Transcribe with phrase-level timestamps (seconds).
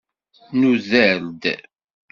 [0.59, 1.43] Nuder-d.